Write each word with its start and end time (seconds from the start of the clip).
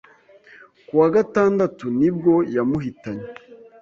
ku 0.87 0.93
wa 0.99 1.07
gatandatu 1.15 1.85
nibwo 1.99 2.33
yamuhitanye 2.55 3.27